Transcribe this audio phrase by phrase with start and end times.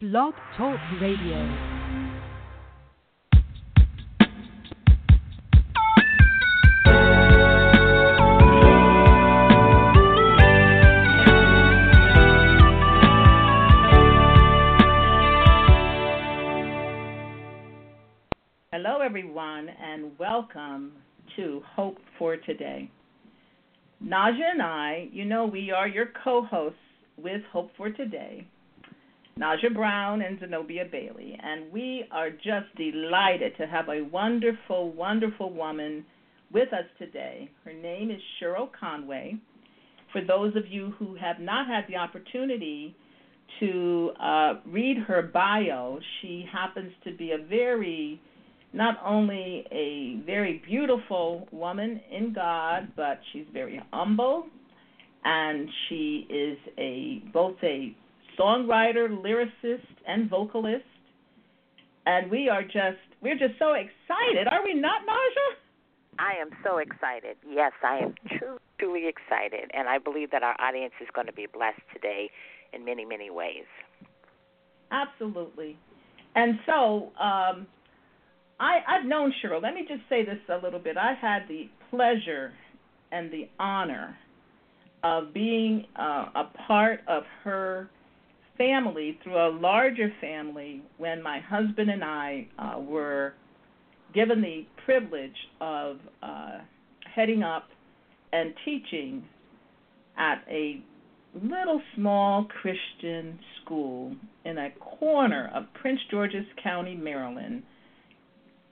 [0.00, 1.34] Blog Talk Radio.
[18.70, 20.92] Hello, everyone, and welcome
[21.34, 22.88] to Hope for Today.
[24.00, 26.78] Naja and I, you know, we are your co hosts
[27.16, 28.46] with Hope for Today,
[29.38, 35.52] Naja Brown and Zenobia Bailey, and we are just delighted to have a wonderful, wonderful
[35.52, 36.04] woman
[36.52, 37.48] with us today.
[37.64, 39.36] Her name is Cheryl Conway.
[40.12, 42.96] For those of you who have not had the opportunity
[43.60, 48.20] to uh, read her bio, she happens to be a very
[48.72, 54.46] not only a very beautiful woman in God, but she's very humble,
[55.24, 57.94] and she is a both a
[58.38, 60.84] songwriter, lyricist, and vocalist.
[62.06, 65.56] And we are just we're just so excited, are we not, Naja?
[66.18, 67.36] I am so excited.
[67.48, 71.32] Yes, I am truly, truly excited, and I believe that our audience is going to
[71.32, 72.30] be blessed today
[72.72, 73.66] in many, many ways.
[74.90, 75.76] Absolutely.
[76.34, 77.66] And so, um,
[78.60, 79.62] I, I've known Cheryl.
[79.62, 80.96] Let me just say this a little bit.
[80.96, 82.52] I had the pleasure
[83.12, 84.16] and the honor
[85.04, 87.88] of being uh, a part of her
[88.58, 93.34] family through a larger family when my husband and I uh, were
[94.14, 96.58] given the privilege of uh,
[97.14, 97.68] heading up
[98.32, 99.24] and teaching
[100.18, 100.82] at a
[101.34, 107.62] little small Christian school in a corner of Prince George's County, Maryland.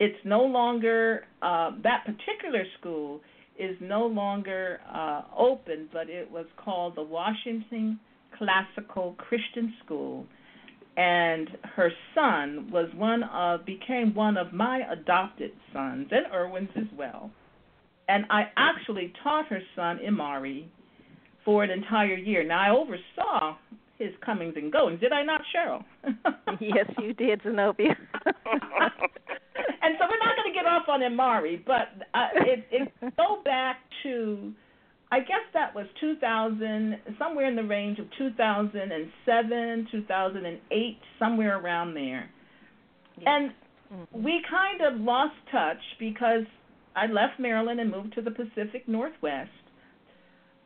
[0.00, 3.20] It's no longer uh, that particular school
[3.58, 7.98] is no longer uh, open, but it was called the Washington
[8.38, 10.26] Classical Christian School,
[10.96, 16.86] and her son was one of became one of my adopted sons and Irwin's as
[16.96, 17.30] well.
[18.08, 20.66] And I actually taught her son Imari
[21.44, 22.44] for an entire year.
[22.44, 23.56] Now I oversaw
[23.98, 25.00] his comings and goings.
[25.00, 25.84] Did I not, Cheryl?
[26.60, 27.96] yes, you did, Zenobia.
[28.24, 33.40] and so we're not going to get off on Imari, but uh, it, it go
[33.44, 34.52] back to,
[35.10, 42.28] I guess that was 2000, somewhere in the range of 2007, 2008, somewhere around there.
[43.24, 43.52] And
[43.92, 44.22] mm-hmm.
[44.22, 46.44] we kind of lost touch because
[46.96, 49.50] I left Maryland and moved to the Pacific Northwest.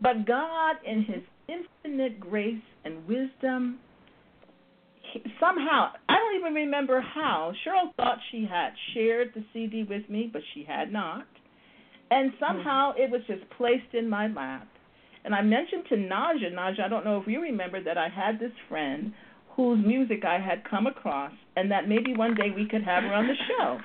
[0.00, 3.78] But God, in His infinite grace and wisdom,
[5.38, 7.52] somehow I don't even remember how.
[7.66, 11.26] Cheryl thought she had shared the CD with me, but she had not.
[12.10, 14.66] And somehow it was just placed in my lap.
[15.24, 18.40] And I mentioned to Naja, Naja, I don't know if you remember that I had
[18.40, 19.12] this friend
[19.54, 23.12] whose music I had come across, and that maybe one day we could have her
[23.12, 23.78] on the show.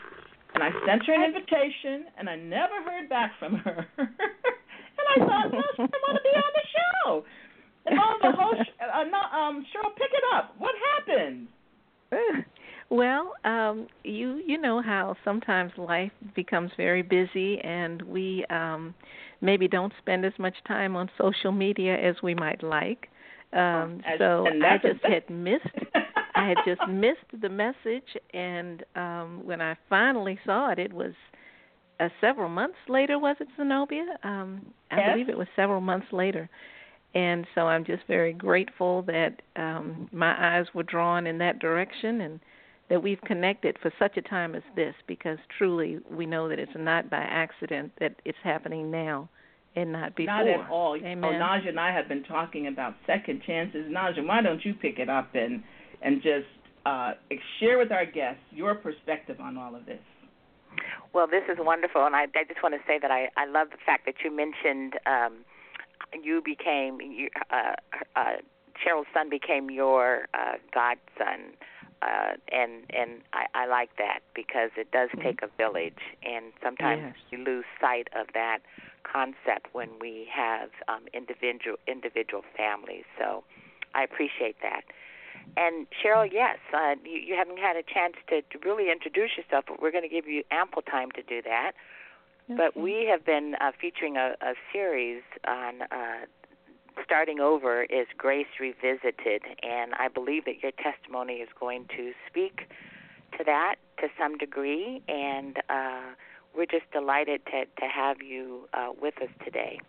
[0.54, 3.86] And I sent her an invitation, and I never heard back from her.
[3.98, 7.26] and I thought, well, I want to be on the show.
[7.88, 10.56] And all the host, uh, not, um, Cheryl, pick it up.
[10.58, 11.48] What happened?
[12.90, 18.94] Well, um, you you know how sometimes life becomes very busy, and we um,
[19.42, 23.10] maybe don't spend as much time on social media as we might like.
[23.54, 25.66] Um, as, so I just had missed.
[26.36, 31.14] I had just missed the message, and um, when I finally saw it, it was
[32.00, 33.18] uh, several months later.
[33.18, 34.06] Was it Zenobia?
[34.24, 35.12] Um, I yes.
[35.12, 36.50] believe it was several months later
[37.16, 42.22] and so I'm just very grateful that um, my eyes were drawn in that direction
[42.22, 42.40] and
[42.90, 46.72] that we've connected for such a time as this because truly we know that it's
[46.76, 49.28] not by accident that it's happening now
[49.76, 50.34] and not before.
[50.34, 50.96] Not at all.
[50.96, 51.24] Amen.
[51.24, 53.92] Oh, Naja and I have been talking about second chances.
[53.92, 55.64] Naja, why don't you pick it up and
[56.02, 56.46] and just
[56.86, 57.14] uh,
[57.60, 60.00] share with our guests your perspective on all of this?
[61.14, 63.70] Well, this is wonderful, and I, I just want to say that I, I love
[63.72, 65.46] the fact that you mentioned um,
[66.22, 67.00] you became
[67.50, 67.74] uh,
[68.16, 68.24] uh,
[68.76, 71.56] Cheryl's son became your uh, godson,
[72.02, 75.22] uh, and and I, I like that because it does mm-hmm.
[75.22, 77.16] take a village, and sometimes yes.
[77.32, 78.60] you lose sight of that
[79.04, 83.06] concept when we have um, individual individual families.
[83.18, 83.44] So
[83.94, 84.82] I appreciate that.
[85.58, 89.66] And Cheryl, yes, uh, you, you haven't had a chance to, to really introduce yourself,
[89.68, 91.74] but we're going to give you ample time to do that.
[92.48, 96.26] But we have been uh, featuring a, a series on uh,
[97.04, 102.70] starting over is Grace Revisited, and I believe that your testimony is going to speak
[103.38, 106.14] to that to some degree, and uh,
[106.56, 109.80] we're just delighted to to have you uh, with us today.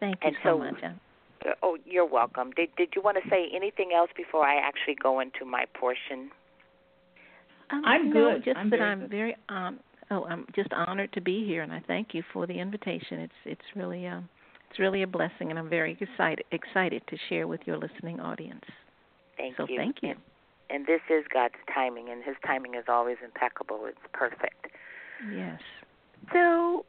[0.00, 0.82] Thank you and so, so much.
[0.82, 2.50] Uh, oh, you're welcome.
[2.52, 6.30] Did Did you want to say anything else before I actually go into my portion?
[7.70, 8.44] Um, I'm no, good.
[8.44, 9.10] Just I'm that very I'm good.
[9.10, 9.80] very um.
[10.08, 13.18] Oh, I'm just honored to be here, and I thank you for the invitation.
[13.20, 14.28] It's it's really um
[14.76, 18.64] it's really a blessing, and I'm very excited excited to share with your listening audience.
[19.38, 19.78] Thank you so you.
[19.78, 20.10] thank you.
[20.10, 20.18] And,
[20.68, 23.80] and this is God's timing, and His timing is always impeccable.
[23.86, 24.66] It's perfect.
[25.32, 25.60] Yes.
[26.30, 26.84] So,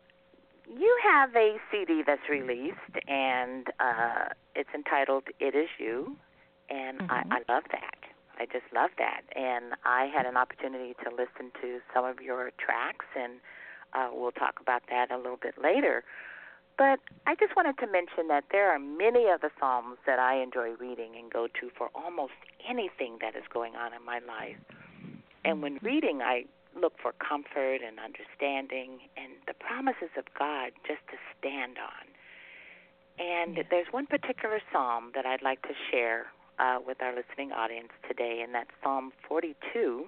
[0.68, 2.76] you have a CD that's released,
[3.08, 6.18] and uh, it's entitled "It Is You,"
[6.70, 7.10] and Mhm.
[7.10, 8.00] I, I love that.
[8.38, 12.52] I just love that, and I had an opportunity to listen to some of your
[12.60, 13.40] tracks, and
[13.94, 16.04] uh, we'll talk about that a little bit later.
[16.78, 20.36] But I just wanted to mention that there are many of the Psalms that I
[20.42, 22.34] enjoy reading and go to for almost
[22.68, 24.58] anything that is going on in my life.
[25.44, 26.46] And when reading, I
[26.80, 32.06] look for comfort and understanding and the promises of God just to stand on.
[33.18, 36.28] And there's one particular psalm that I'd like to share
[36.60, 40.08] uh, with our listening audience today, and that's Psalm 42.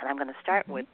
[0.00, 0.72] And I'm going to start Mhm.
[0.74, 0.86] with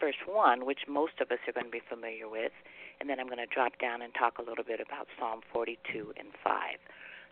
[0.00, 2.52] verse 1, which most of us are going to be familiar with,
[3.00, 6.12] and then I'm going to drop down and talk a little bit about Psalm 42
[6.18, 6.54] and 5.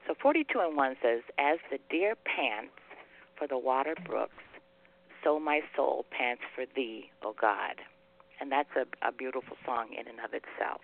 [0.07, 2.75] So 42 and 1 says, As the deer pants
[3.39, 4.45] for the water brooks,
[5.23, 7.81] so my soul pants for thee, O God.
[8.41, 10.83] And that's a, a beautiful song in and of itself.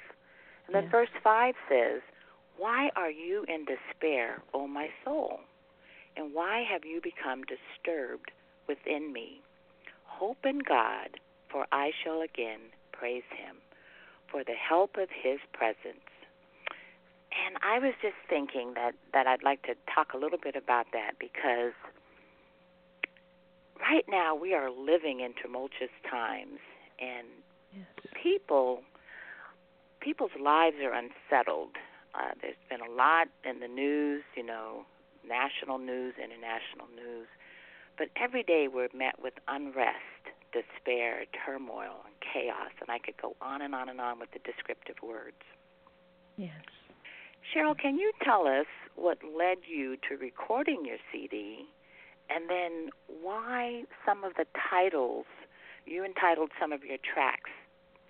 [0.67, 0.93] And then Yes.
[0.93, 2.01] verse 5 says,
[2.57, 5.41] Why are you in despair, O my soul?
[6.17, 8.31] And why have you become disturbed
[8.67, 9.43] within me?
[10.05, 12.61] Hope in God, for I shall again
[12.93, 13.57] praise him
[14.31, 16.07] for the help of his presence.
[17.47, 20.87] And I was just thinking that, that I'd like to talk a little bit about
[20.93, 21.73] that because
[23.81, 26.59] right now we are living in tumultuous times
[27.01, 27.27] and
[27.73, 27.87] Yes.
[28.21, 28.83] people
[30.01, 31.77] people's lives are unsettled.
[32.15, 34.85] Uh, there's been a lot in the news, you know,
[35.29, 37.29] national news, international news,
[37.97, 40.20] but every day we're met with unrest,
[40.53, 44.41] despair, turmoil, and chaos, and I could go on and on and on with the
[44.41, 45.43] descriptive words.
[46.37, 46.51] Yes.
[47.55, 48.67] Cheryl, can you tell us
[48.97, 51.67] what led you to recording your CD,
[52.29, 52.91] and then
[53.23, 55.27] why some of the titles
[55.87, 57.51] you entitled some of your tracks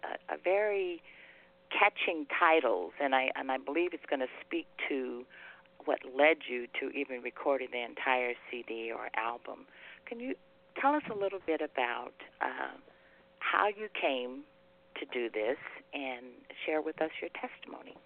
[0.04, 1.02] uh, are very
[1.70, 5.24] catching titles, and I and I believe it's going to speak to
[5.84, 9.66] what led you to even recording the entire CD or album.
[10.06, 10.34] Can you
[10.80, 12.76] tell us a little bit about uh,
[13.38, 14.42] how you came
[14.98, 15.56] to do this
[15.94, 16.26] and
[16.66, 17.96] share with us your testimony?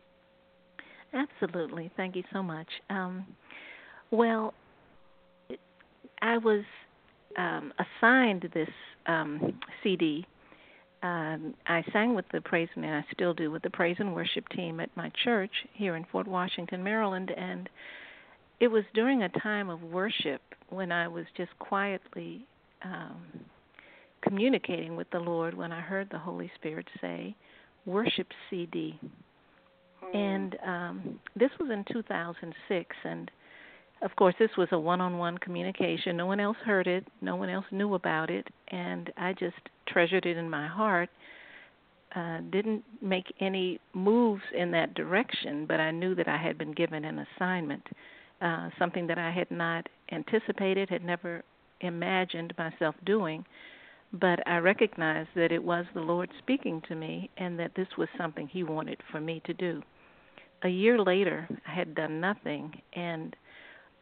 [1.13, 1.91] Absolutely.
[1.97, 2.69] Thank you so much.
[2.91, 3.27] Um,
[4.11, 4.55] well,
[6.23, 6.65] I was
[7.37, 8.69] um, assigned this
[9.07, 10.27] um, CD.
[11.03, 14.49] Um, I sang with the praise and I still do with the praise and worship
[14.49, 17.69] team at my church here in Fort Washington, Maryland, and
[18.61, 20.41] it was during a time of worship
[20.71, 22.47] when I was just quietly
[22.85, 23.23] um,
[24.23, 27.35] communicating with the Lord when I heard the Holy Spirit say,
[27.87, 28.99] "Worship CD."
[30.13, 33.31] and um, this was in 2006 and
[34.03, 36.17] of course this was a one-on-one communication.
[36.17, 37.07] No one else heard it.
[37.23, 38.47] No one else knew about it.
[38.69, 39.57] And i just
[39.89, 41.09] treasured it in my heart.
[42.15, 46.71] Uh, didn't make any moves in that direction but i knew that i had been
[46.71, 47.83] given an assignment
[48.41, 51.43] uh, something that i had not anticipated had never
[51.85, 53.44] imagined myself doing
[54.20, 58.08] but I recognized that it was the Lord speaking to me and that this was
[58.17, 59.82] something He wanted for me to do.
[60.63, 63.35] A year later, I had done nothing, and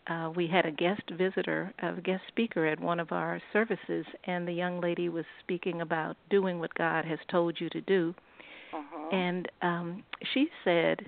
[0.07, 4.47] uh, we had a guest visitor, a guest speaker at one of our services, and
[4.47, 8.15] the young lady was speaking about doing what God has told you to do.
[8.75, 9.17] Uh-huh.
[9.17, 10.05] And um,
[10.35, 11.01] she said,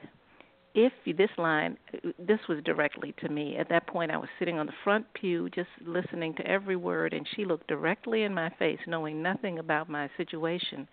[0.75, 1.77] if you, this line,
[2.19, 3.57] this was directly to me.
[3.57, 7.13] At that point, I was sitting on the front pew just listening to every word,
[7.13, 10.89] and she looked directly in my face, knowing nothing about my situation,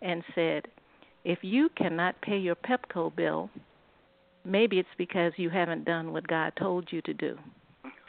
[0.00, 0.68] and said,
[1.24, 3.50] If you cannot pay your PEPCO bill,
[4.44, 7.36] maybe it's because you haven't done what God told you to do.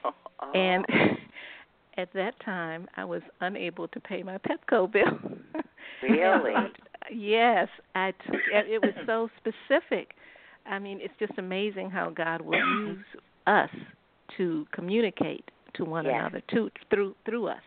[0.05, 0.51] Oh.
[0.53, 0.86] And
[1.97, 5.19] at that time, I was unable to pay my PEPCO bill.
[6.03, 6.53] Really?
[7.12, 8.13] yes, I.
[8.53, 10.13] It was so specific.
[10.69, 13.05] I mean, it's just amazing how God will use
[13.45, 13.69] us
[14.38, 15.45] to communicate
[15.75, 16.15] to one Yes.
[16.19, 17.62] another, to through through us.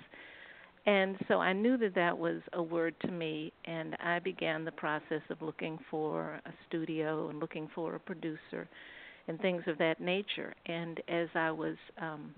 [0.87, 4.73] And so I knew that that was a word to me, and I began the
[4.73, 8.69] process of looking for a studio and looking for a producer
[9.29, 10.55] and things of that nature.
[10.67, 12.35] And as I was um,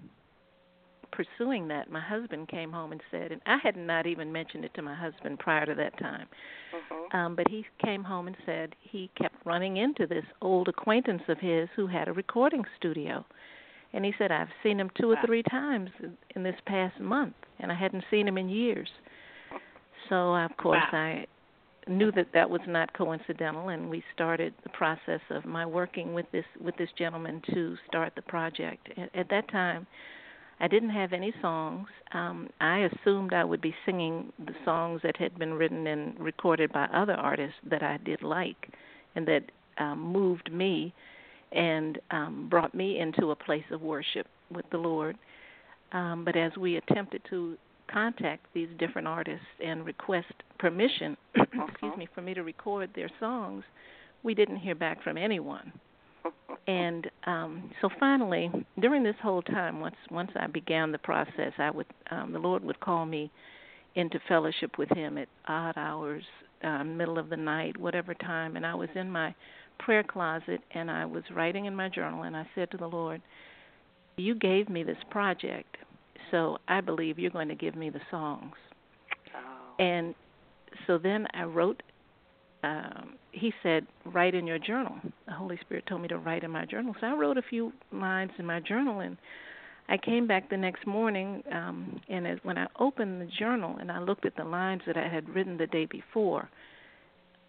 [1.12, 4.74] pursuing that, my husband came home and said, and I had not even mentioned it
[4.74, 6.26] to my husband prior to that time,
[6.74, 7.16] Mm-hmm.
[7.16, 11.38] um, but he came home and said he kept running into this old acquaintance of
[11.38, 13.24] his who had a recording studio.
[13.92, 15.90] And he said, I've seen him two or three times
[16.34, 18.88] in- this past month, and I hadn't seen him in years.
[20.08, 20.98] So, of course, Wow.
[20.98, 21.26] I
[21.86, 26.26] knew that that was not coincidental, and we started the process of my working with
[26.32, 28.88] this with this gentleman to start the project.
[28.96, 29.86] At, at that time,
[30.62, 31.88] I didn't have any songs.
[32.12, 36.72] Um, I assumed I would be singing the songs that had been written and recorded
[36.72, 38.68] by other artists that I did like,
[39.16, 39.42] and that
[39.78, 40.94] um, moved me
[41.50, 45.18] and um, brought me into a place of worship with the Lord.
[45.90, 47.56] Um, but as we attempted to
[47.92, 53.64] contact these different artists and request permission, excuse me, for me to record their songs,
[54.22, 55.72] we didn't hear back from anyone.
[56.66, 58.50] And um, so finally,
[58.80, 62.62] during this whole time, once once I began the process, I would um, the Lord
[62.64, 63.30] would call me
[63.94, 66.22] into fellowship with Him at odd hours,
[66.62, 69.34] uh, middle of the night, whatever time, and I was in my
[69.78, 73.20] prayer closet and I was writing in my journal, and I said to the Lord,
[74.16, 75.76] "You gave me this project,
[76.30, 78.54] so I believe you're going to give me the songs."
[79.34, 79.82] Oh.
[79.82, 80.14] And
[80.86, 81.82] so then I wrote.
[82.62, 84.94] Um, he said, "Write in your journal."
[85.26, 87.72] The Holy Spirit told me to write in my journal, so I wrote a few
[87.92, 89.16] lines in my journal, and
[89.88, 91.42] I came back the next morning.
[91.50, 94.96] Um, and as, when I opened the journal and I looked at the lines that
[94.96, 96.48] I had written the day before,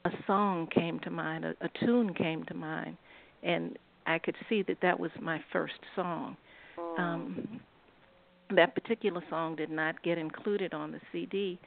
[0.06, 2.98] a song came to mind, a, a tune came to mind,
[3.44, 6.36] and I could see that that was my first song.
[6.78, 7.00] Mm.
[7.00, 7.60] Um,
[8.56, 11.60] that particular song did not get included on the CD,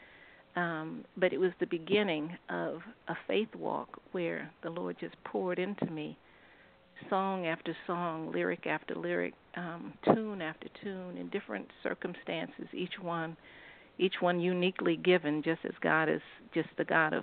[0.56, 5.58] um, but it was the beginning of a faith walk where the Lord just poured
[5.58, 6.16] into me
[7.10, 13.36] song after song, lyric after lyric, um, tune after tune, in different circumstances, each one,
[13.98, 16.22] each one uniquely given, just as God is
[16.54, 17.22] just the God of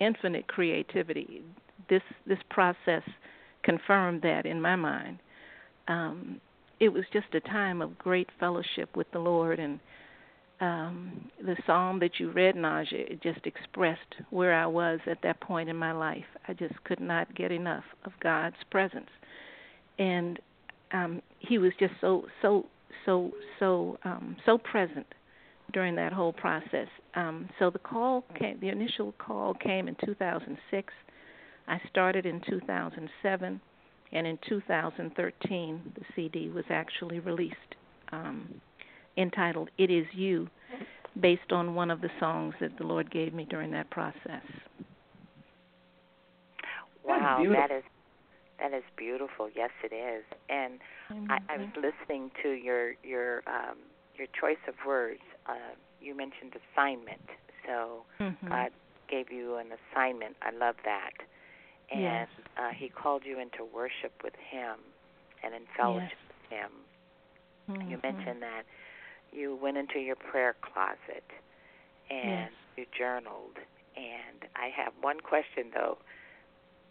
[0.00, 1.42] infinite creativity.
[1.88, 3.02] This this process
[3.62, 5.18] confirmed that in my mind.
[5.88, 6.40] Um,
[6.80, 9.78] it was just a time of great fellowship with the Lord and
[10.62, 15.40] um, the psalm that you read, Naja, it just expressed where I was at that
[15.40, 16.24] point in my life.
[16.46, 19.10] I just could not get enough of God's presence,
[19.98, 20.38] and
[20.92, 22.66] um, He was just so so
[23.04, 25.06] so so um, so present
[25.72, 26.86] during that whole process.
[27.16, 30.94] Um, so the call came, the initial call came in 2006.
[31.66, 33.60] I started in 2007,
[34.12, 37.56] and in 2013 the CD was actually released.
[38.12, 38.60] Um,
[39.16, 40.48] entitled It Is You,
[41.20, 44.42] based on one of the songs that the Lord gave me during that process.
[47.04, 47.84] Wow, that is
[48.60, 49.48] that is beautiful.
[49.54, 50.24] Yes, it is.
[50.48, 50.78] And
[51.28, 53.78] I, I was listening to your your um,
[54.16, 55.20] your choice of words.
[55.46, 57.20] Uh, you mentioned assignment,
[57.66, 58.48] so Mhm.
[58.48, 58.70] God
[59.08, 60.36] gave you an assignment.
[60.42, 61.12] I love that.
[61.90, 62.28] And Yes.
[62.56, 64.78] uh, He called you into worship with Him
[65.42, 66.70] and in fellowship with Him.
[67.88, 68.02] You Mhm.
[68.02, 68.62] mentioned that
[69.32, 71.24] you went into your prayer closet
[72.10, 72.50] and Yes.
[72.76, 73.56] you journaled.
[73.96, 75.98] And I have one question though.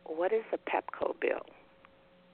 [0.05, 1.45] What is a Pepco bill?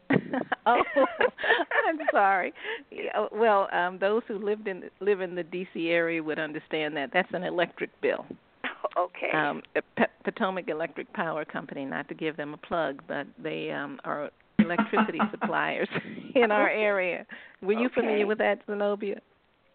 [0.65, 0.81] oh,
[1.87, 2.53] I'm sorry.
[2.91, 5.89] Yeah, well, um, those who lived in live in the D.C.
[5.89, 7.11] area would understand that.
[7.13, 8.25] That's an electric bill.
[8.97, 9.31] okay.
[9.33, 9.61] Um,
[9.97, 11.85] Pe- Potomac Electric Power Company.
[11.85, 15.89] Not to give them a plug, but they um, are electricity suppliers
[16.35, 17.25] in our area.
[17.61, 18.01] Were you Okay.
[18.01, 19.19] familiar with that, Zenobia?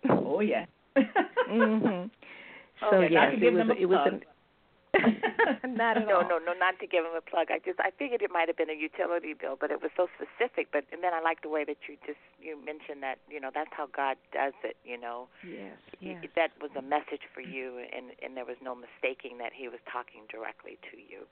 [0.10, 0.66] oh yeah.
[1.50, 2.10] mhm.
[2.90, 4.22] So Okay, yes, it was it was an
[5.78, 6.28] not at no, all.
[6.28, 7.48] no, no, not to give him a plug.
[7.50, 10.08] I just I figured it might have been a utility bill, but it was so
[10.18, 10.68] specific.
[10.72, 13.50] But and then I like the way that you just you mentioned that you know
[13.54, 14.76] that's how God does it.
[14.84, 16.20] You know, Yes, yes.
[16.36, 19.80] that was a message for you, and and there was no mistaking that He was
[19.86, 21.24] talking directly to you.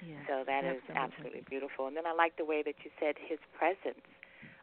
[0.00, 1.86] yes So that is absolutely beautiful.
[1.90, 4.06] And then I like the way that you said His presence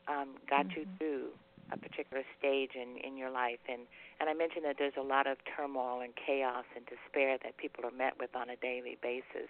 [0.08, 0.98] um, got you Mhm.
[0.98, 1.27] through
[1.71, 3.87] a particular stage in in your life, and
[4.19, 7.85] and I mentioned that there's a lot of turmoil and chaos and despair that people
[7.85, 9.49] are met with on a daily basis.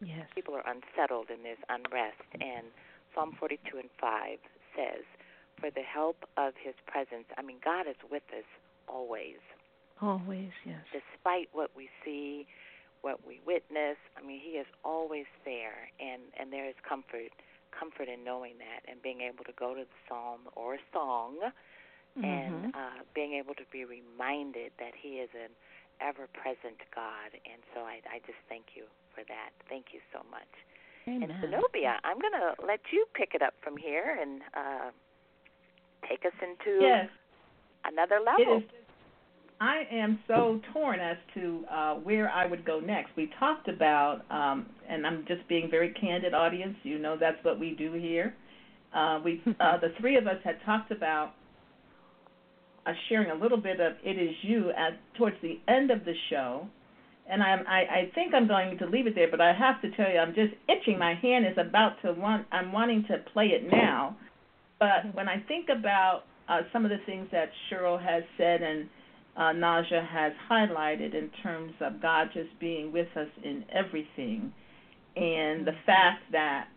[0.00, 0.26] Yes.
[0.34, 2.24] People are unsettled and there's unrest.
[2.40, 2.72] And
[3.14, 4.38] Psalm 42 and 5
[4.74, 5.04] says,
[5.60, 8.48] "For the help of His presence, I mean God is with us
[8.88, 9.38] always."
[10.00, 10.80] Always, yes.
[10.92, 12.46] despite what we see,
[13.02, 13.98] what we witness.
[14.16, 17.32] I mean, He is always there, and and there is comfort,
[17.70, 21.38] comfort in knowing that, and being able to go to the psalm or a song,
[22.16, 22.74] and Mhm.
[22.74, 25.54] uh, being able to be reminded that He is an
[26.00, 27.30] ever-present God.
[27.46, 28.84] And so I I just thank you
[29.14, 29.50] for that.
[29.68, 30.48] Thank you so much.
[31.06, 31.30] Amen.
[31.30, 34.90] And Zenobia, I'm going to let you pick it up from here and uh,
[36.08, 37.08] take us into yes.
[37.84, 38.58] another level.
[38.58, 38.70] It is,
[39.60, 43.10] I am so torn as to uh, where I would go next.
[43.14, 46.76] We talked about, um, and I'm just being very candid, audience.
[46.82, 48.34] You know that's what we do here.
[48.94, 51.34] Uh, we, uh, the three of us, had talked about
[52.86, 56.14] uh, sharing a little bit of "It Is You" at towards the end of the
[56.30, 56.66] show,
[57.30, 59.30] and I'm, I, I think I'm going to leave it there.
[59.30, 60.98] But I have to tell you, I'm just itching.
[60.98, 62.46] My hand is about to want.
[62.50, 64.16] I'm wanting to play it now.
[64.78, 68.88] But when I think about uh, some of the things that Cheryl has said and
[69.40, 74.52] uh, Naja has highlighted in terms of God just being with us in everything,
[75.16, 76.68] and the fact that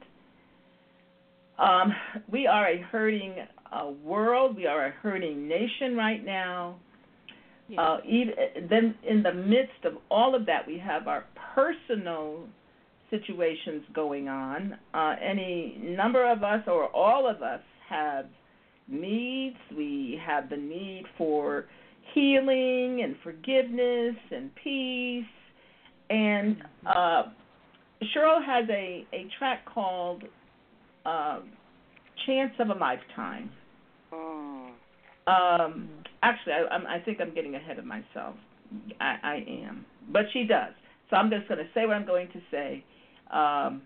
[1.59, 1.93] um,
[2.31, 3.35] we are a hurting
[3.69, 6.77] uh, world, we are a hurting nation right now.
[7.67, 7.79] Yes.
[7.79, 8.33] Uh, even
[8.69, 12.43] then, in the midst of all of that, we have our personal
[13.09, 14.77] situations going on.
[14.93, 18.25] Uh, any number of us, or all of us, have
[18.87, 19.57] needs.
[19.75, 21.65] We have the need for
[22.13, 25.25] healing and forgiveness and peace.
[26.09, 27.23] And uh,
[28.15, 30.23] Cheryl has a, a track called
[31.05, 31.39] uh,
[32.25, 33.49] Chance of a Lifetime.
[34.13, 34.69] Mm.
[35.25, 35.89] Um,
[36.21, 38.35] actually, I, I'm, I think I'm getting ahead of myself.
[38.99, 39.85] I, I am.
[40.11, 40.73] But she does.
[41.09, 42.83] So I'm just going to say what I'm going to say.
[43.31, 43.81] Um,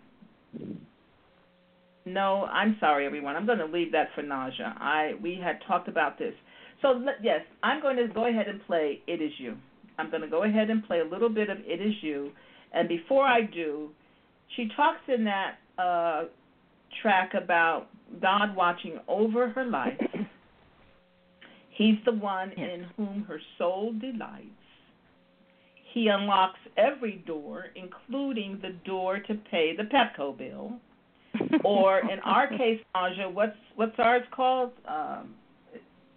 [2.05, 3.35] no, I'm sorry, everyone.
[3.35, 4.79] I'm going to leave that for Naja.
[4.79, 6.33] I we had talked about this.
[6.81, 9.55] So yes, I'm going to go ahead and play "It Is You."
[9.99, 12.31] I'm going to go ahead and play a little bit of "It Is You,"
[12.73, 13.89] and before I do,
[14.55, 16.25] she talks in that uh,
[17.01, 17.87] track about
[18.21, 19.99] God watching over her life.
[21.69, 22.69] He's the one Yes.
[22.73, 24.49] in whom her soul delights.
[25.93, 30.73] He unlocks every door, including the door to pay the Pepco bill.
[31.63, 34.71] Or in our case, Naja, what's what's ours called?
[34.87, 35.35] Um,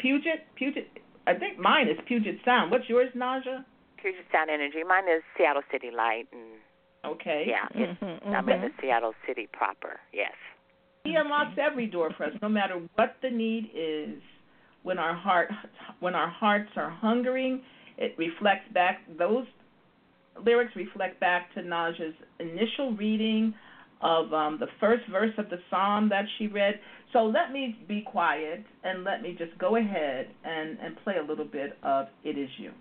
[0.00, 0.88] Puget, Puget.
[1.26, 2.71] I think mine is Puget Sound.
[2.71, 3.64] What's yours, Naja?
[4.00, 4.83] Puget Sound Energy.
[4.83, 6.59] Mine is Seattle City Light, and
[7.04, 7.45] Okay.
[7.47, 10.00] yeah, it's, Mhm, I'm in the Seattle City proper.
[10.12, 10.35] Yes.
[11.04, 14.21] He unlocks every door for us, no matter what the need is.
[14.83, 15.50] When our heart,
[16.00, 17.62] when our hearts are hungering,
[17.99, 19.02] it reflects back.
[19.19, 19.47] Those
[20.42, 23.54] lyrics reflect back to Naja's initial reading
[24.02, 26.75] of um, the first verse of the psalm that she read.
[27.13, 31.23] So let me be quiet and let me just go ahead and, and play a
[31.23, 32.73] little bit of "It Is You."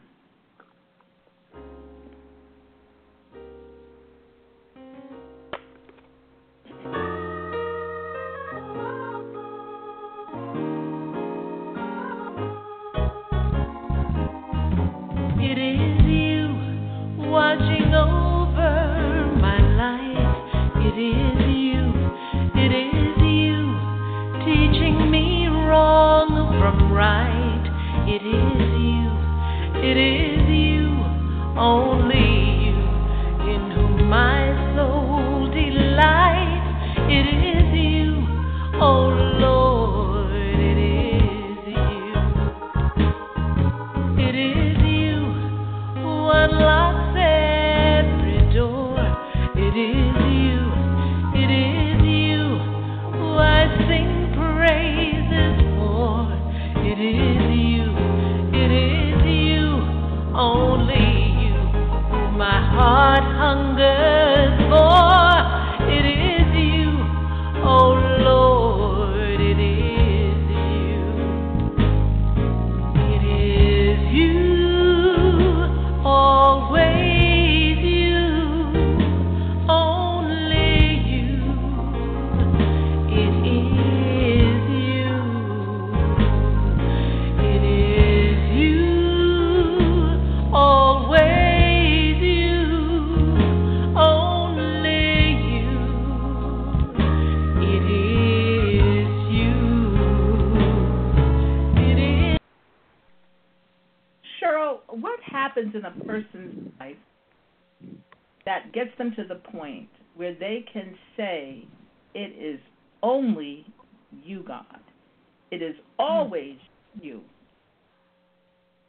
[116.19, 116.57] Always
[117.01, 117.21] you.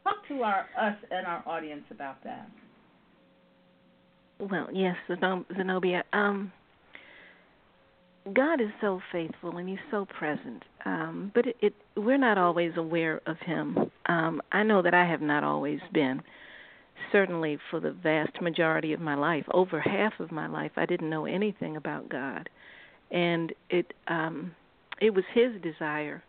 [0.03, 2.49] Talk to our us and our audience about that.
[4.39, 6.03] Well, yes, Zenobia.
[6.13, 6.51] Um,
[8.33, 12.71] God is so faithful and He's so present, um, but it, it, we're not always
[12.75, 13.91] aware of Him.
[14.07, 16.21] Um, I know that I have not always been.
[17.11, 21.09] Certainly, for the vast majority of my life, over half of my life, I didn't
[21.09, 22.47] know anything about God,
[23.09, 24.51] and it um,
[25.01, 26.23] it was His desire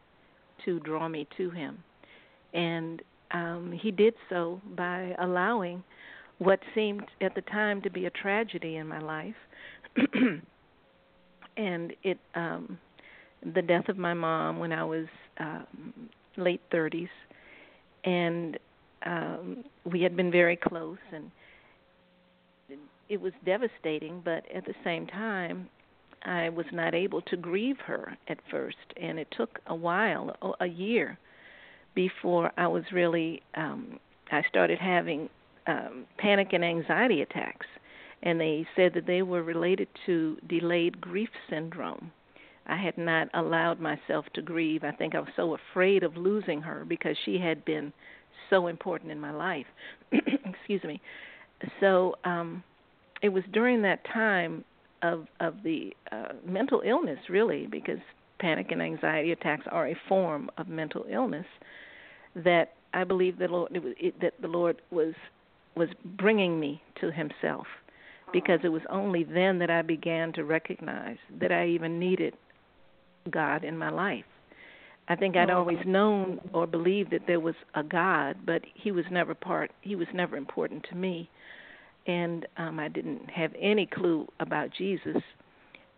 [0.65, 1.83] to draw me to Him.
[2.55, 5.83] and um, he did so by allowing
[6.39, 9.35] what seemed at the time to be a tragedy in my life,
[11.57, 12.79] and it um,
[13.55, 15.07] the death of my mom when I was
[15.39, 17.09] um, late 30s,
[18.05, 18.59] and
[19.05, 21.31] um, we had been very close, and
[23.09, 24.21] it was devastating.
[24.25, 25.69] But at the same time,
[26.25, 30.67] I was not able to grieve her at first, and it took a while, a
[30.67, 31.19] year,
[31.95, 33.43] before I was really.
[33.55, 33.99] Um,
[34.31, 35.29] I started having
[35.67, 37.67] um, panic and anxiety attacks,
[38.23, 42.11] and they said that they were related to delayed grief syndrome.
[42.67, 44.85] I had not allowed myself to grieve.
[44.85, 47.93] I think I was so afraid of losing her because she had been
[48.49, 49.67] so important in my life.
[50.13, 51.01] Excuse me.
[51.81, 52.63] So um
[53.23, 54.65] it was during that time
[55.03, 57.99] of of the uh, mental illness really because
[58.39, 61.47] panic and anxiety attacks are a form of mental illness
[62.35, 65.15] that I believe that Lord it it, that the Lord was
[65.77, 67.67] was bringing me to himself
[68.33, 72.35] because it was only then that I began to recognize that I even needed
[73.31, 74.25] God in my life.
[75.09, 79.05] I think I'd always known or believed that there was a God, but he was
[79.11, 81.29] never part he was never important to me.
[82.07, 85.23] And um I didn't have any clue about Jesus.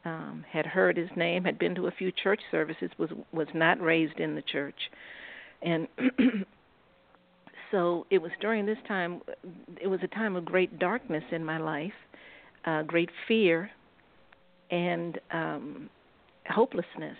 [0.05, 3.81] Um had heard his name, had been to a few church services, was was not
[3.81, 4.91] raised in the church.
[5.63, 5.89] And
[7.71, 9.21] so it was during this time
[9.81, 11.93] it was a time of great darkness in my life,
[12.65, 13.71] uh great fear
[14.71, 15.89] and um
[16.49, 17.17] hopelessness.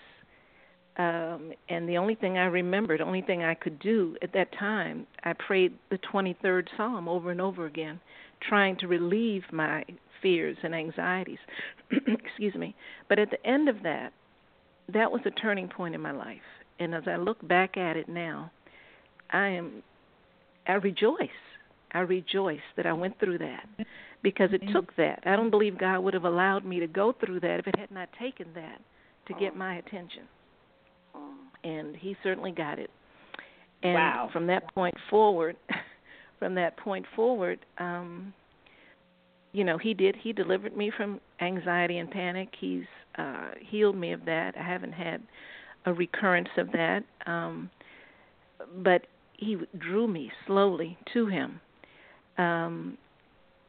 [0.97, 4.47] Um, and the only thing I remembered, the only thing I could do at that
[4.57, 7.99] time, I prayed the 23rd Psalm over and over again,
[8.47, 9.83] trying to relieve my
[10.21, 11.39] fears and anxieties.
[11.91, 12.75] Excuse me.
[13.09, 14.11] But at the end of that,
[14.93, 16.37] that was a turning point in my life.
[16.79, 18.51] And as I look back at it now,
[19.31, 19.83] I am,
[20.67, 21.29] I rejoice.
[21.93, 23.67] I rejoice that I went through that
[24.21, 25.19] because it took that.
[25.25, 27.91] I don't believe God would have allowed me to go through that if it had
[27.91, 28.81] not taken that
[29.27, 29.57] to get oh.
[29.57, 30.23] my attention.
[31.15, 31.33] Oh.
[31.63, 32.89] And he certainly got it.
[33.81, 34.29] And Wow.
[34.33, 35.55] from that point forward,
[36.39, 38.33] from that point forward, um
[39.51, 42.49] you know, he did he delivered me from anxiety and panic.
[42.59, 42.83] He's
[43.17, 44.55] uh healed me of that.
[44.57, 45.21] I haven't had
[45.85, 47.03] a recurrence of that.
[47.25, 47.69] Um
[48.83, 51.59] but he drew me slowly to him.
[52.37, 52.97] Um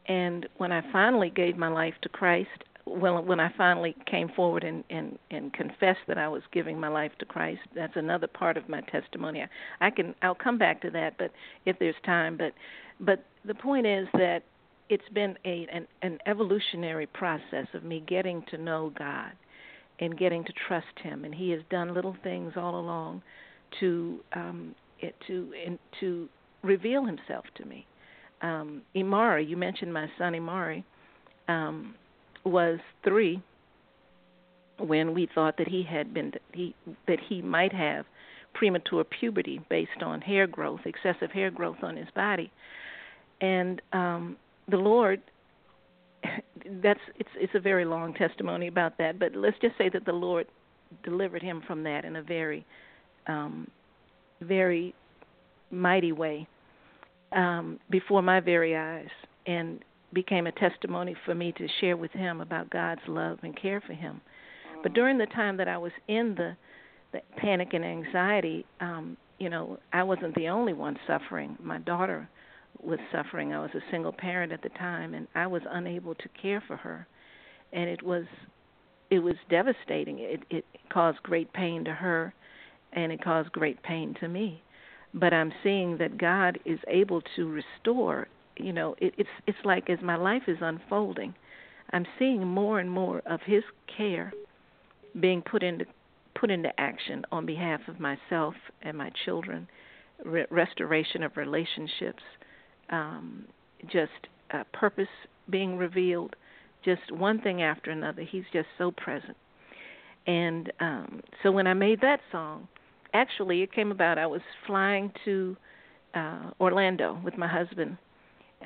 [0.08, 4.62] and when I finally gave my life to Christ, well, when I finally came forward
[4.62, 8.56] and, and, and confessed that I was giving my life to Christ, that's another part
[8.56, 9.44] of my testimony.
[9.80, 11.32] I, can I'll come back to that, but
[11.64, 12.36] if there's time.
[12.36, 12.52] But
[13.00, 14.42] but the point is that
[14.88, 19.32] it's been a an, an evolutionary process of me getting to know God
[19.98, 23.22] and getting to trust Him, and He has done little things all along
[23.80, 26.28] to um, it, to in, to
[26.62, 27.84] reveal Himself to me.
[28.42, 30.84] Um, Imari, you mentioned my son Imari.
[31.48, 31.94] Um,
[32.46, 33.42] was three
[34.78, 36.74] when we thought that he had been he
[37.06, 38.04] that he might have
[38.54, 42.50] premature puberty based on hair growth, excessive hair growth on his body,
[43.40, 44.36] and um,
[44.68, 45.20] the Lord.
[46.82, 50.12] That's it's it's a very long testimony about that, but let's just say that the
[50.12, 50.46] Lord
[51.04, 52.64] delivered him from that in a very,
[53.26, 53.68] um,
[54.40, 54.94] very
[55.70, 56.48] mighty way
[57.32, 59.08] um, before my very eyes,
[59.46, 59.80] and
[60.16, 63.92] became a testimony for me to share with him about God's love and care for
[63.92, 64.22] him.
[64.82, 66.56] But during the time that I was in the,
[67.12, 71.58] the panic and anxiety, um, you know, I wasn't the only one suffering.
[71.62, 72.26] My daughter
[72.82, 73.52] was suffering.
[73.52, 76.76] I was a single parent at the time, and I was unable to care for
[76.76, 77.06] her,
[77.74, 78.24] and it was
[79.10, 80.18] it was devastating.
[80.18, 82.32] It it caused great pain to her,
[82.94, 84.62] and it caused great pain to me.
[85.12, 89.88] But I'm seeing that God is able to restore you know it, it's it's like
[89.90, 91.34] as my life is unfolding
[91.92, 93.62] i'm seeing more and more of his
[93.96, 94.32] care
[95.20, 95.84] being put into
[96.38, 99.66] put into action on behalf of myself and my children
[100.24, 102.22] re- restoration of relationships
[102.90, 103.44] um
[103.90, 104.10] just
[104.52, 105.08] uh, purpose
[105.50, 106.34] being revealed
[106.84, 108.22] just one thing after another.
[108.22, 109.36] He's just so present.
[110.26, 112.66] And um so when i made that song
[113.14, 115.56] actually it came about i was flying to
[116.14, 117.96] uh orlando with my husband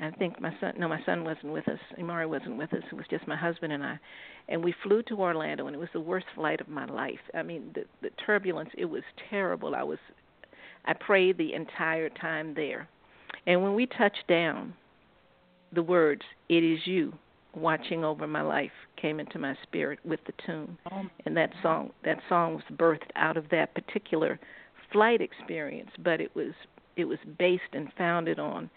[0.01, 1.79] I think my son no my son wasn't with us.
[1.99, 2.83] Imari wasn't with us.
[2.91, 3.99] It was just my husband and I.
[4.49, 7.19] And we flew to Orlando and it was the worst flight of my life.
[7.33, 9.75] I mean the the turbulence it was terrible.
[9.75, 9.99] I was
[10.85, 12.87] I prayed the entire time there.
[13.45, 14.73] And when we touched down,
[15.71, 17.13] the words "It is you
[17.53, 20.77] watching over my life" came into my spirit with the tune.
[20.91, 24.39] Oh and that song that song was birthed out of that particular
[24.91, 26.53] flight experience, but it was
[26.95, 28.69] it was based and founded on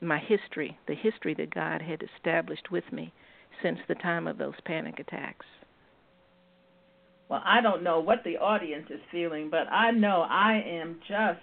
[0.00, 3.12] my history, the history that God had established with me
[3.62, 5.46] since the time of those panic attacks.
[7.28, 11.40] Well, I don't know what the audience is feeling, but I know I am just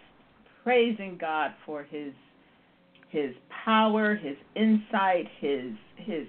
[0.63, 2.13] praising God for his
[3.09, 6.27] his power, his insight, his his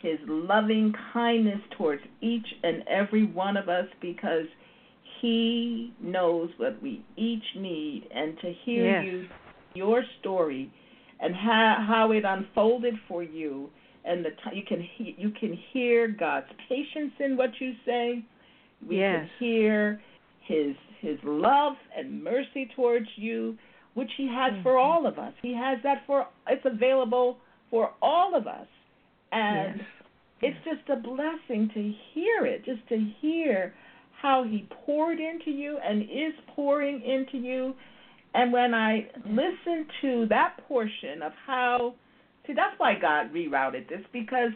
[0.00, 4.46] his loving kindness towards each and every one of us because
[5.20, 9.04] he knows what we each need and to hear yes.
[9.04, 9.26] you
[9.74, 10.72] your story
[11.22, 13.70] and how how it unfolded for you
[14.04, 18.24] and the t- you can he- you can hear God's patience in what you say
[18.86, 19.28] we yes.
[19.38, 20.02] can hear
[20.46, 23.56] his his love and mercy towards you
[23.94, 24.62] which he has mm-hmm.
[24.62, 27.38] for all of us he has that for it's available
[27.70, 28.66] for all of us
[29.30, 29.86] and yes.
[30.42, 33.72] it's just a blessing to hear it just to hear
[34.20, 37.74] how he poured into you and is pouring into you
[38.34, 41.94] and when I listened to that portion of how,
[42.46, 44.52] see, that's why God rerouted this because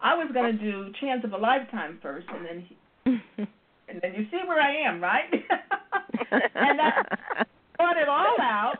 [0.00, 2.76] I was going to do Chance of a Lifetime first, and then he,
[3.88, 5.30] and then you see where I am, right?
[6.30, 7.02] and I
[7.78, 8.78] brought it all out,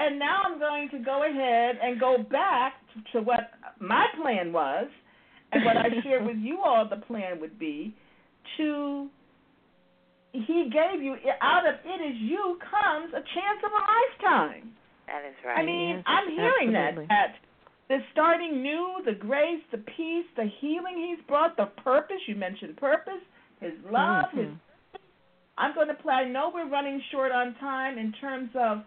[0.00, 2.74] and now I'm going to go ahead and go back
[3.12, 4.86] to what my plan was,
[5.52, 7.94] and what I shared with you all the plan would be
[8.56, 9.08] to
[10.34, 14.74] he gave you out of it is you comes a chance of a lifetime.
[15.06, 15.58] That is right.
[15.58, 17.06] I mean, Yes, I'm hearing absolutely.
[17.06, 17.34] that that
[17.88, 22.76] the starting new, the grace, the peace, the healing he's brought, the purpose, you mentioned
[22.78, 23.22] purpose,
[23.60, 24.58] his love, his Mhm.
[25.56, 26.14] I'm going to play.
[26.14, 28.82] I know we're running short on time in terms of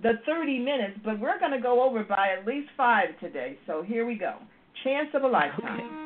[0.00, 3.58] the 30 minutes, but we're going to go over by at least 5 today.
[3.66, 4.34] So here we go.
[4.82, 6.05] Chance of a lifetime.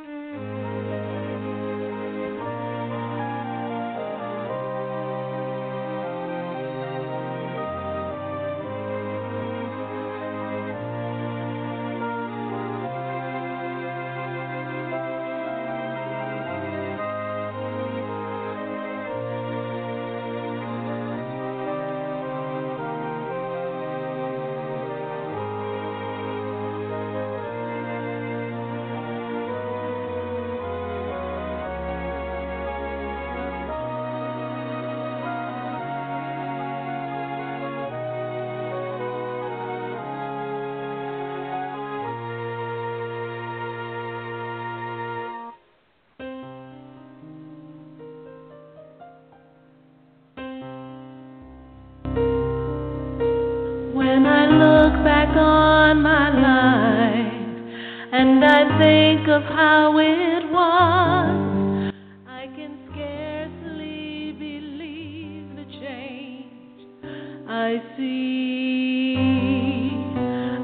[67.61, 69.16] I see.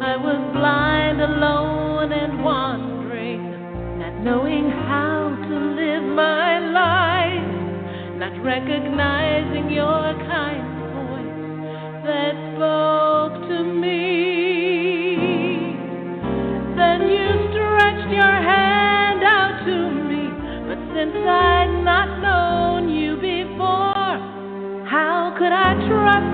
[0.00, 7.50] I was blind, alone, and wandering, not knowing how to live my life,
[8.16, 10.64] not recognizing your kind
[10.96, 11.36] voice
[12.08, 14.00] that spoke to me.
[16.80, 19.76] Then you stretched your hand out to
[20.08, 20.32] me,
[20.64, 24.16] but since I'd not known you before,
[24.88, 26.25] how could I trust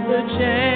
[0.07, 0.68] the chance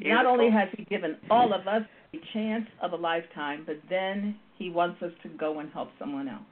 [0.00, 1.82] Not only has he given all of us
[2.14, 6.28] a chance of a lifetime, but then he wants us to go and help someone
[6.28, 6.42] else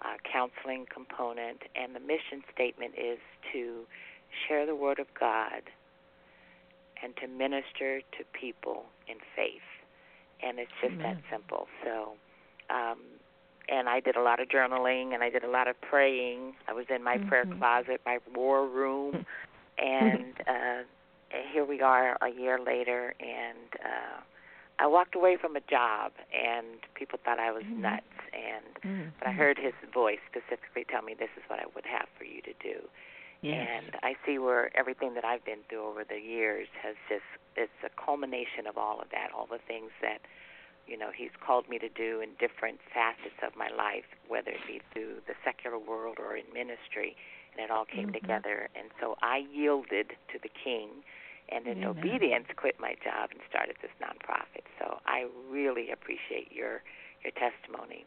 [0.00, 3.18] uh, counseling component, and the mission statement is
[3.52, 3.86] to
[4.48, 5.60] share the Word of God
[7.02, 9.60] and to minister to people in faith.
[10.42, 11.66] And it's just that simple.
[11.84, 12.14] So,
[12.70, 12.98] um,
[13.68, 16.54] and I did a lot of journaling and I did a lot of praying.
[16.68, 17.58] I was in my prayer Mhm.
[17.58, 19.24] closet, my war room,
[19.78, 20.82] and uh,
[21.52, 24.20] here we are a year later, and uh,
[24.78, 27.80] I walked away from a job, and people thought I was Mhm.
[27.82, 29.36] nuts, and Mm, but I mm.
[29.36, 32.52] heard his voice specifically tell me this is what I would have for you to
[32.62, 32.88] do.
[33.42, 33.82] Yes.
[33.82, 37.24] And I see where everything that I've been through over the years has just
[37.56, 40.20] it's a culmination of all of that, all the things that
[40.86, 44.64] you know he's called me to do in different facets of my life, whether it
[44.66, 47.16] be through the secular world or in ministry,
[47.52, 48.20] and it all came Mhm.
[48.20, 48.68] together.
[48.74, 51.04] And so I yielded to the King,
[51.48, 51.98] and in Amen.
[51.98, 54.64] obedience, quit my job and started this nonprofit.
[54.78, 56.82] So I really appreciate your
[57.22, 58.04] your testimony.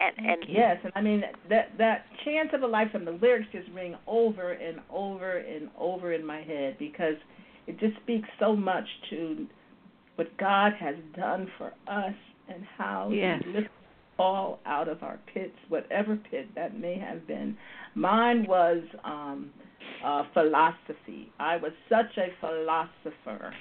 [0.00, 0.44] And and.
[0.48, 3.04] Yes, and I mean that that chance of a lifetime.
[3.04, 7.16] The lyrics just ring over and over and over in my head because
[7.66, 9.46] it just speaks so much to
[10.16, 12.14] what God has done for us
[12.48, 13.42] and how Yes.
[13.44, 13.70] He lifted
[14.18, 17.56] all out of our pits, whatever pit that may have been.
[17.94, 19.50] Mine was um,
[20.04, 21.30] uh, philosophy.
[21.38, 23.52] I was such a philosopher,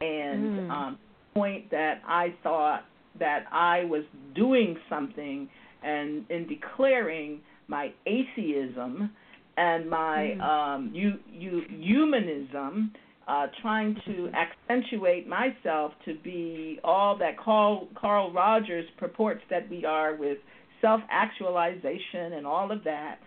[0.00, 0.70] and Mm.
[0.70, 0.98] um,
[1.34, 2.84] point that I thought
[3.18, 5.48] that I was doing something
[5.82, 9.10] and in declaring my atheism
[9.56, 10.40] and my Mhm.
[10.42, 12.92] um you you humanism
[13.26, 19.84] uh trying to accentuate myself to be all that Carl Carl Rogers purports that we
[19.84, 20.38] are with
[20.80, 23.18] self actualization and all of that.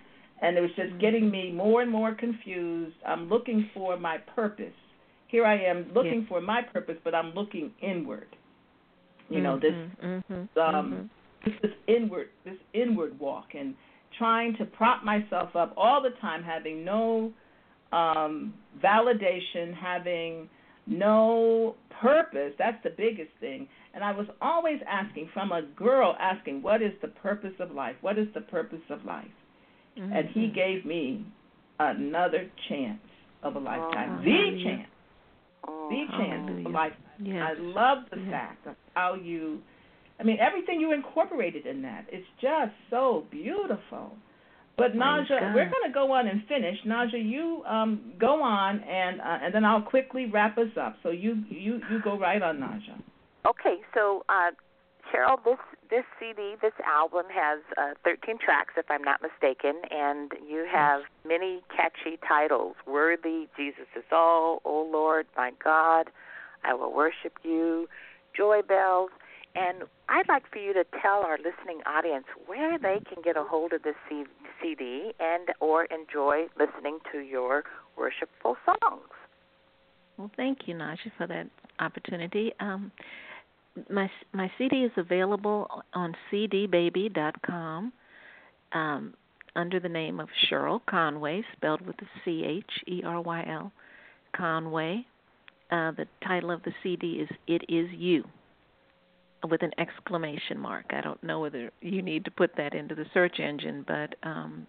[0.42, 2.96] And it was just getting me more and more confused.
[3.08, 4.74] I'm looking for my purpose.
[5.30, 8.28] Here i am looking for my purpose but i'm looking inward.
[9.30, 11.10] You know this Mhm, mhm, um, mhm.
[11.44, 13.76] this this inward this inward walk and
[14.18, 17.32] trying to prop myself up all the time having no
[17.91, 20.50] um validation having
[20.86, 26.62] no purpose that's the biggest thing and i was always asking from a girl asking
[26.62, 29.26] what is the purpose of life what is the purpose of life
[29.97, 30.54] and he Mhm.
[30.54, 31.26] gave me
[31.80, 33.00] another chance
[33.43, 34.63] of a lifetime the Hallelujah.
[34.63, 34.89] chance
[35.67, 37.43] oh, the chance of a lifetime Yes.
[37.43, 38.30] I love the Yes.
[38.30, 39.62] fact of how you,
[40.19, 42.06] I mean, everything you incorporated in that.
[42.12, 44.15] It's just so beautiful.
[44.78, 46.78] But Praise Naja, we're going to go on and finish.
[46.86, 50.98] Naja, you um, go on, and uh, and then I'll quickly wrap us up.
[51.02, 53.02] So you you you go right on, Naja.
[53.48, 54.52] Okay, so uh,
[55.12, 55.58] Cheryl, this
[55.90, 61.02] this CD, this album has uh, 13 tracks, if I'm not mistaken, and you have
[61.25, 66.12] many catchy titles: "Worthy," "Jesus is All," "Oh Lord, My God,"
[66.63, 67.88] "I Will Worship You,"
[68.36, 69.10] "Joy Bells."
[69.58, 73.44] And I'd like for you to tell our listening audience where they can get a
[73.44, 73.96] hold of this
[74.62, 77.64] CD and or enjoy listening to your
[77.98, 79.10] worshipful songs.
[80.18, 81.48] Well, thank you, Naja, for that
[81.80, 82.52] opportunity.
[82.60, 82.92] Um,
[83.90, 87.94] my my CD is available on cdbaby.com
[88.74, 89.14] um,
[89.56, 93.72] under the name of Cheryl Conway, spelled with a C H E R Y L,
[94.36, 95.06] Conway,
[95.72, 98.24] uh, the title of the CD is "It Is You,"
[99.50, 100.85] with an exclamation mark.
[100.92, 104.67] I don't know whether you need to put that into the search engine, but um,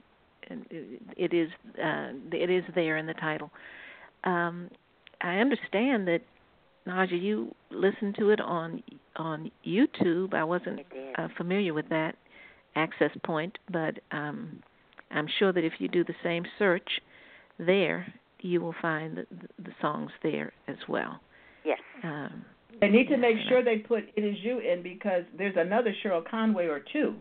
[1.17, 1.49] it is
[1.83, 3.51] uh, it is there in the title.
[4.25, 4.71] Um,
[5.21, 6.21] I understand that
[6.87, 8.83] Naja, you listened to it on
[9.17, 10.35] on YouTube.
[10.35, 10.81] I wasn't
[11.17, 12.17] uh, familiar with that
[12.77, 14.63] access point, but um,
[15.11, 16.89] I'm sure that if you do the same search
[17.59, 19.27] there, you will find the,
[19.63, 21.21] the songs there as well.
[21.65, 21.79] Yes.
[22.05, 22.45] Um,
[22.81, 26.25] they need to make sure they put "It Is You" in because there's another Cheryl
[26.29, 27.17] Conway or two.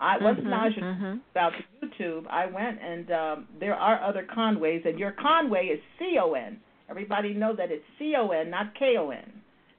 [0.00, 1.18] I once mm-hmm, Naja mm-hmm.
[1.32, 5.80] about the YouTube, I went and um, there are other Conways, and your Conway is
[5.98, 6.58] C O N.
[6.88, 9.30] Everybody know that it's C O N, not K O N.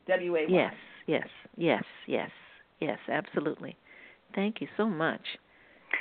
[0.07, 0.45] W A Y.
[0.49, 0.73] Yes,
[1.07, 2.29] yes, yes, yes,
[2.79, 3.75] yes, absolutely.
[4.35, 5.21] Thank you so much.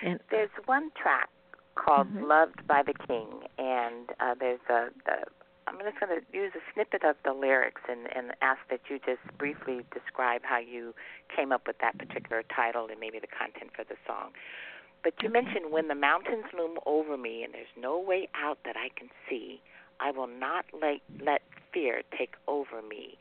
[0.04, 1.28] And there's one track
[1.74, 2.24] called mm-hmm.
[2.24, 5.24] "Loved by the King," and uh, there's a the
[5.70, 8.98] I'm just going to use a snippet of the lyrics and, and ask that you
[8.98, 10.94] just briefly describe how you
[11.34, 14.32] came up with that particular title and maybe the content for the song.
[15.04, 18.74] But you mentioned when the mountains loom over me and there's no way out that
[18.76, 19.62] I can see,
[20.00, 21.42] I will not let let
[21.72, 23.16] fear take over me.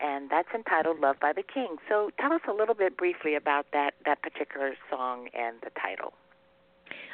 [0.00, 1.76] And that's entitled Love by the King.
[1.86, 6.14] So tell us a little bit briefly about that that particular song and the title.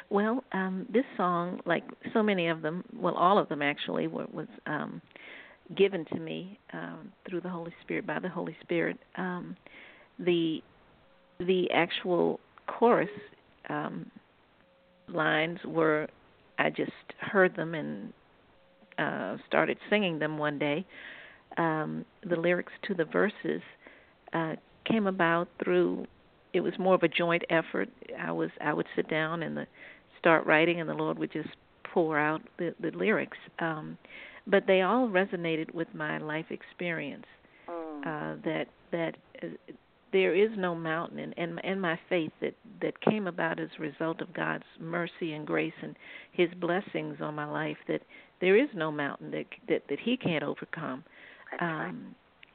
[0.09, 1.83] Well, um, this song, like
[2.13, 5.01] so many of them, well, all of them actually, was um,
[5.75, 8.97] given to me um, through the Holy Spirit by the Holy Spirit.
[9.15, 9.55] Um,
[10.19, 10.61] the
[11.39, 13.09] the actual chorus
[13.69, 14.09] um,
[15.07, 16.07] lines were
[16.57, 18.13] I just heard them and
[18.97, 20.85] uh, started singing them one day.
[21.57, 23.61] Um, the lyrics to the verses
[24.33, 24.53] uh,
[24.85, 26.07] came about through
[26.53, 27.89] it was more of a joint effort.
[28.19, 29.67] I was I would sit down and the
[30.27, 31.47] start writing, and the Lord would just
[31.93, 33.37] pour out the, the lyrics.
[33.59, 33.97] Um,
[34.45, 37.25] but they all resonated with my life experience.
[37.69, 38.01] Mm.
[38.01, 39.47] Uh, that that uh,
[40.11, 43.81] there is no mountain, and, and and my faith that that came about as a
[43.81, 45.95] result of God's mercy and grace and
[46.33, 47.77] His blessings on my life.
[47.87, 48.01] That
[48.41, 51.03] there is no mountain that that that He can't overcome.
[51.51, 51.93] That's um, right.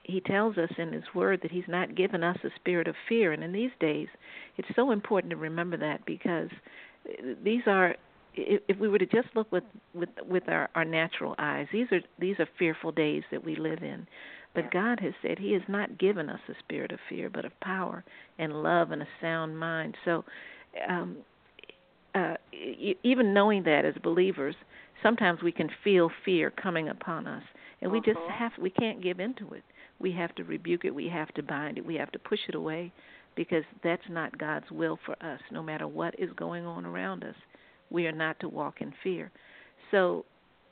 [0.04, 3.32] He tells us in His Word that He's not given us a spirit of fear,
[3.32, 4.08] and in these days,
[4.56, 6.48] it's so important to remember that because
[7.44, 7.96] these are
[8.34, 12.00] if we were to just look with with with our our natural eyes these are
[12.18, 14.06] these are fearful days that we live in.
[14.54, 17.58] But god has said he has not given us a spirit of fear but of
[17.60, 18.04] power
[18.38, 19.96] and love and a sound mind.
[20.04, 20.24] So
[20.88, 21.18] um
[22.14, 22.34] uh
[23.02, 24.54] even knowing that as believers
[25.02, 27.42] sometimes we can feel fear coming upon us
[27.80, 28.32] and we just Uh-huh.
[28.38, 29.62] have we can't give into it.
[29.98, 30.94] We have to rebuke it.
[30.94, 31.84] We have to bind it.
[31.86, 32.92] We have to push it away
[33.36, 35.40] because that's not God's will for us.
[35.50, 37.34] No matter what is going on around us,
[37.90, 39.30] we are not to walk in fear.
[39.90, 40.24] So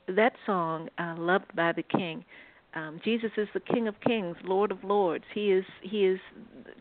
[0.07, 2.25] that song, uh, "Loved by the King,"
[2.73, 5.25] um, Jesus is the King of Kings, Lord of Lords.
[5.33, 6.19] He is He is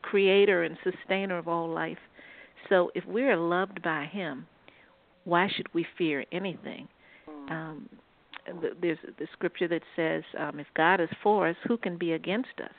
[0.03, 1.99] Creator and Sustainer of all life.
[2.69, 4.47] So if we are loved by Him,
[5.25, 6.89] why should we fear anything?
[7.49, 7.89] Um,
[8.81, 12.61] there's the scripture that says, um, "If God is for us, who can be against
[12.61, 12.75] us?"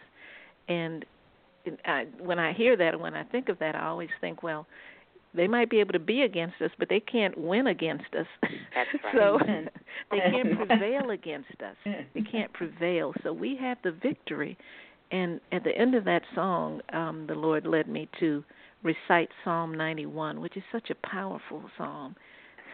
[0.67, 1.05] And
[1.85, 4.67] I, when I hear that, when I think of that, I always think, well,
[5.33, 8.25] they might be able to be against us, but they can't win against us.
[8.41, 9.13] That's right.
[9.15, 9.39] so
[10.11, 11.75] they can't prevail against us.
[12.13, 13.13] They can't prevail.
[13.23, 14.57] So we have the victory.
[15.11, 18.43] And at the end of that song, um, the Lord led me to
[18.83, 22.15] recite Psalm 91, which is such a powerful psalm,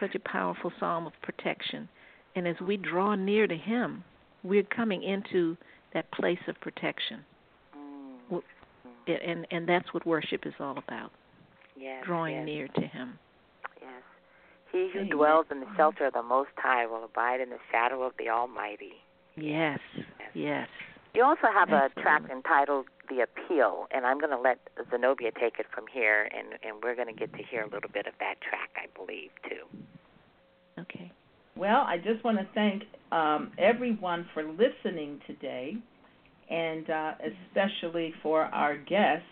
[0.00, 1.88] such a powerful psalm of protection.
[2.34, 4.04] And as we draw near to Him,
[4.42, 5.56] we're coming into
[5.94, 7.24] that place of protection
[7.76, 8.42] Mm.
[9.08, 11.10] And and that's what worship is all about
[11.76, 13.18] Yes, drawing yes, near to him
[13.80, 14.02] Yes.
[14.72, 15.10] He who Amen.
[15.10, 18.28] dwells in the shelter of the Most High will abide in the shadow of the
[18.28, 18.94] Almighty.
[19.36, 19.78] yes
[20.34, 20.68] yes
[21.14, 24.58] You also have a track entitled The Appeal, and I'm going to let
[24.90, 27.90] Zenobia take it from here, and, and we're going to get to hear a little
[27.92, 29.64] bit of that track, I believe, too.
[30.78, 31.10] okay
[31.56, 35.76] Well, I just want to thank um, everyone for listening today,
[36.50, 37.12] and uh,
[37.50, 39.22] especially for our guest,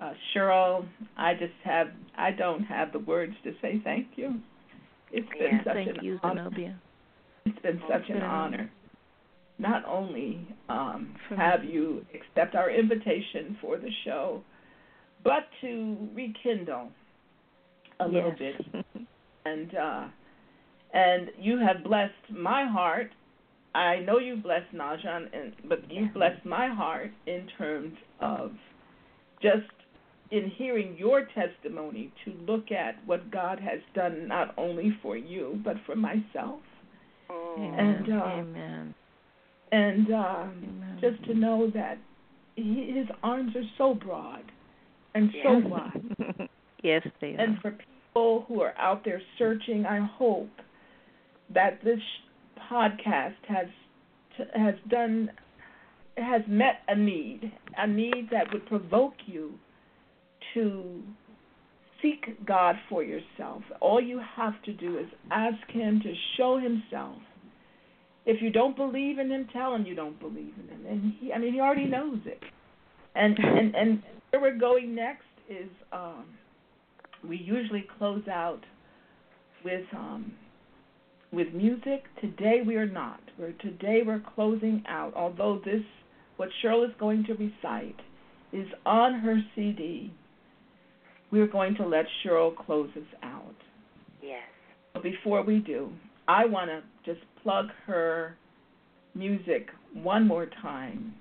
[0.00, 0.86] uh, Cheryl.
[1.16, 4.40] I just have I don't have the words to say thank you.
[5.12, 6.44] It's been Yeah, such thank an you honor.
[6.44, 6.80] zenobia
[7.46, 8.70] It's been such an been an honor.
[9.58, 14.42] Not only um, have you accept our invitation for the show,
[15.22, 16.88] but to rekindle
[18.00, 18.60] a little yes.
[18.72, 18.84] bit
[19.44, 20.08] and uh
[20.92, 23.10] and you have blessed my heart.
[23.74, 28.52] I know you blessed Najan, and but you blessed my heart in terms of
[29.42, 29.66] just
[30.30, 35.60] in hearing your testimony to look at what God has done not only for you
[35.64, 36.60] but for myself.
[37.30, 38.94] Amen And, uh, amen
[39.74, 41.98] and um, just to know that
[42.54, 44.44] he, his arms are so broad
[45.14, 46.48] and so wide.
[46.82, 47.40] yes, they are.
[47.40, 50.50] And for people who are out there searching, I hope
[51.52, 51.98] that this
[52.70, 53.66] podcast has
[54.54, 55.30] has done
[56.16, 59.52] has met a need, a need that would provoke you
[60.54, 61.02] to
[62.00, 63.62] seek God for yourself.
[63.80, 67.16] All you have to do is ask Him to show Himself.
[68.26, 71.32] If you don't believe in Him, tell Him you don't believe in Him, and He,
[71.32, 72.42] I mean, He already knows it.
[73.14, 76.24] And and and where we're going next is um,
[77.28, 78.60] we usually close out
[79.64, 80.32] with um,
[81.34, 82.04] with music.
[82.20, 83.20] Today we are not.
[83.38, 85.14] We're today we're closing out.
[85.14, 85.82] Although this
[86.36, 88.00] what Cheryl is going to recite
[88.52, 90.12] is on her CD,
[91.30, 93.54] we're going to let Cheryl close us out.
[94.22, 94.42] Yes.
[94.92, 95.90] But before we do,
[96.28, 98.36] I want to just plug her
[99.14, 101.14] music one more time.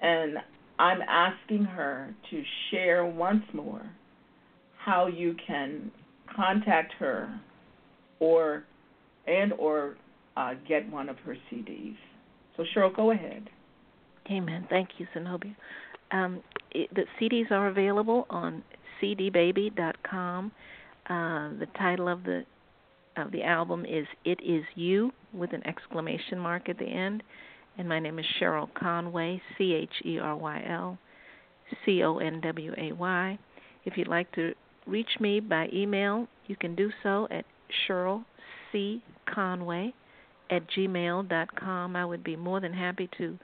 [0.00, 0.38] And
[0.78, 3.82] I'm asking her to share once more
[4.78, 5.90] how you can
[6.34, 7.40] contact her
[8.20, 8.64] or
[9.26, 9.96] and or
[10.36, 11.96] uh, get one of her CDs.
[12.56, 13.48] So Cheryl, go ahead.
[14.30, 14.66] Amen.
[14.68, 15.54] Thank you, Zenobia.
[16.10, 18.62] Um, it, the CDs are available on
[19.02, 20.52] cdbaby.com.
[21.08, 22.44] Uh, the title of the
[23.16, 27.22] of the album is "It Is You" with an exclamation mark at the end.
[27.78, 30.98] And my name is Cheryl Conway, C H E R Y L
[31.84, 33.38] C O N W A Y.
[33.84, 34.54] If you'd like to
[34.86, 37.44] reach me by email, you can do so at
[37.86, 38.24] Cheryl
[38.76, 39.02] C
[39.32, 39.94] Conway
[40.50, 40.62] at
[41.58, 41.96] com.
[41.96, 43.38] I would be more than happy to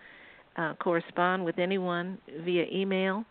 [0.56, 3.24] uh, correspond with anyone via email.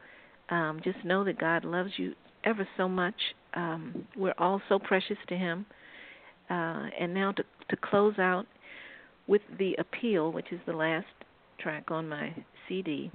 [0.49, 3.15] Um, just know that God loves you ever so much.
[3.53, 5.65] Um, we're all so precious to Him.
[6.49, 8.47] Uh, and now to, to close out
[9.27, 11.05] with the appeal, which is the last
[11.59, 12.35] track on my
[12.67, 13.11] CD.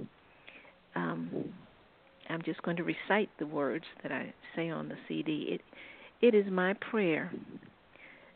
[0.95, 1.29] Um,
[2.29, 5.59] I'm just going to recite the words that I say on the CD.
[5.59, 5.61] It,
[6.25, 7.31] it is my prayer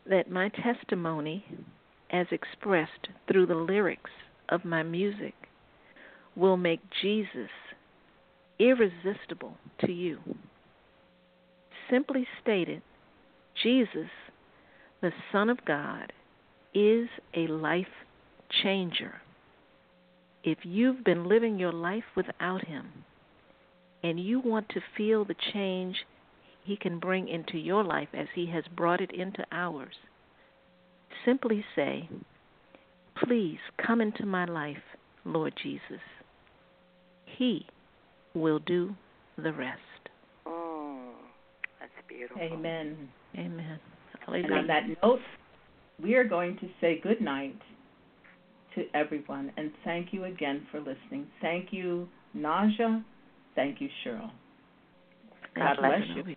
[0.08, 1.44] that my testimony,
[2.10, 4.10] as expressed through the lyrics
[4.48, 5.34] of my music,
[6.36, 7.50] will make Jesus
[8.58, 10.18] irresistible to you.
[11.90, 12.82] Simply stated,
[13.62, 14.10] Jesus,
[15.00, 16.12] the Son of God,
[16.74, 17.86] is a life
[18.62, 19.20] changer.
[20.44, 22.86] If you've been living your life without Him
[24.02, 25.96] and you want to feel the change
[26.64, 29.94] He can bring into your life as He has brought it into ours,
[31.24, 32.08] simply say,
[33.24, 34.82] Please come into my life,
[35.24, 36.00] Lord Jesus.
[37.38, 37.66] He
[38.34, 38.94] will do
[39.36, 39.80] the rest.
[40.46, 41.12] Mm,
[41.80, 42.42] that's beautiful.
[42.42, 43.08] Amen.
[43.36, 43.78] Amen.
[44.26, 45.20] And on that note,
[46.02, 47.58] we are going to say good night
[48.74, 51.26] to everyone and thank you again for listening.
[51.40, 53.04] Thank you, Naja.
[53.54, 54.30] Thank you, Cheryl.
[55.54, 56.14] God Thank bless you.
[56.14, 56.36] Zenobia.